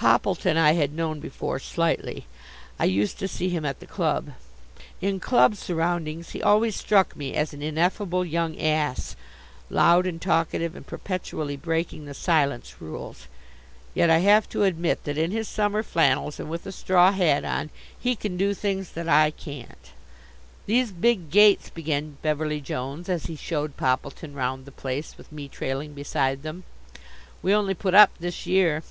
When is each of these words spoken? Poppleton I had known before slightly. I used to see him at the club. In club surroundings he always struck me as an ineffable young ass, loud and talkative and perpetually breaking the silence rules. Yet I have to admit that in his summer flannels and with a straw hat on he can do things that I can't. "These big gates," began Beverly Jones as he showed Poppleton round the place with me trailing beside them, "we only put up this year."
Poppleton 0.00 0.56
I 0.56 0.74
had 0.74 0.94
known 0.94 1.18
before 1.18 1.58
slightly. 1.58 2.26
I 2.78 2.84
used 2.84 3.18
to 3.18 3.26
see 3.26 3.48
him 3.48 3.64
at 3.64 3.80
the 3.80 3.86
club. 3.86 4.28
In 5.00 5.18
club 5.18 5.56
surroundings 5.56 6.30
he 6.30 6.40
always 6.40 6.76
struck 6.76 7.16
me 7.16 7.34
as 7.34 7.52
an 7.52 7.62
ineffable 7.62 8.24
young 8.24 8.60
ass, 8.60 9.16
loud 9.68 10.06
and 10.06 10.22
talkative 10.22 10.76
and 10.76 10.86
perpetually 10.86 11.56
breaking 11.56 12.04
the 12.04 12.14
silence 12.14 12.76
rules. 12.80 13.26
Yet 13.92 14.08
I 14.08 14.18
have 14.18 14.48
to 14.50 14.62
admit 14.62 15.02
that 15.02 15.18
in 15.18 15.32
his 15.32 15.48
summer 15.48 15.82
flannels 15.82 16.38
and 16.38 16.48
with 16.48 16.64
a 16.64 16.70
straw 16.70 17.10
hat 17.10 17.44
on 17.44 17.70
he 17.98 18.14
can 18.14 18.36
do 18.36 18.54
things 18.54 18.90
that 18.90 19.08
I 19.08 19.32
can't. 19.32 19.90
"These 20.66 20.92
big 20.92 21.28
gates," 21.28 21.70
began 21.70 22.18
Beverly 22.22 22.60
Jones 22.60 23.08
as 23.08 23.26
he 23.26 23.34
showed 23.34 23.76
Poppleton 23.76 24.32
round 24.34 24.64
the 24.64 24.70
place 24.70 25.18
with 25.18 25.32
me 25.32 25.48
trailing 25.48 25.94
beside 25.94 26.44
them, 26.44 26.62
"we 27.42 27.52
only 27.52 27.74
put 27.74 27.94
up 27.94 28.12
this 28.20 28.46
year." 28.46 28.84